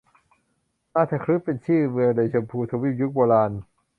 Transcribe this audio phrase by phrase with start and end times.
[0.95, 3.51] ราชคฤห์ เป็นชื่อเมืองในชมพูทวีปยุคโบราณ